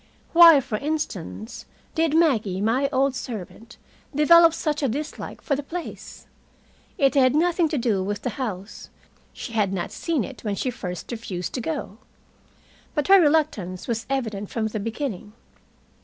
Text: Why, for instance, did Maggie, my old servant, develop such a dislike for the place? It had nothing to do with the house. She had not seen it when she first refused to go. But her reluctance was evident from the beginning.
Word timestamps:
Why, 0.33 0.59
for 0.61 0.79
instance, 0.79 1.65
did 1.93 2.15
Maggie, 2.17 2.59
my 2.59 2.89
old 2.91 3.13
servant, 3.15 3.77
develop 4.15 4.51
such 4.55 4.81
a 4.81 4.89
dislike 4.89 5.41
for 5.43 5.55
the 5.55 5.61
place? 5.61 6.25
It 6.97 7.13
had 7.13 7.35
nothing 7.35 7.69
to 7.69 7.77
do 7.77 8.03
with 8.03 8.23
the 8.23 8.31
house. 8.31 8.89
She 9.31 9.53
had 9.53 9.71
not 9.71 9.91
seen 9.91 10.23
it 10.23 10.43
when 10.43 10.55
she 10.55 10.71
first 10.71 11.11
refused 11.11 11.53
to 11.53 11.61
go. 11.61 11.99
But 12.95 13.09
her 13.09 13.21
reluctance 13.21 13.87
was 13.87 14.07
evident 14.09 14.49
from 14.49 14.69
the 14.69 14.79
beginning. 14.79 15.33